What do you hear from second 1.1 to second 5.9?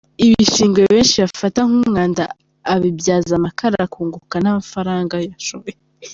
bafata nk’umwanda abibyaza amakara akunguka nta faranga yashoye.